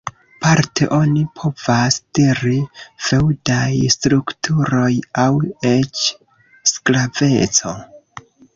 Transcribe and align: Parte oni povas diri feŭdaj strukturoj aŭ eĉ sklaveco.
Parte 0.43 0.85
oni 0.95 1.19
povas 1.41 1.97
diri 2.19 2.53
feŭdaj 3.09 3.69
strukturoj 3.97 4.89
aŭ 5.27 5.29
eĉ 5.75 6.03
sklaveco. 6.75 7.79